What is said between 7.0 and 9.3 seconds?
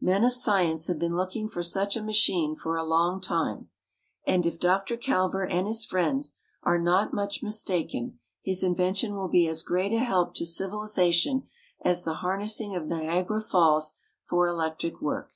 much mistaken his invention will